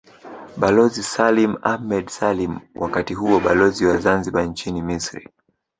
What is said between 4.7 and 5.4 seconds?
Misri